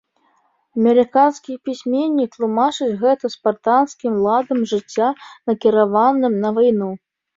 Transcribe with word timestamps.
Амерыканскі 0.77 1.57
пісьменнік 1.67 2.29
тлумачыць 2.37 2.89
гэта 3.03 3.25
спартанскім 3.35 4.13
ладам 4.25 4.59
жыцця, 4.73 5.09
накіраваным 5.51 6.33
на 6.47 6.57
вайну. 6.57 6.91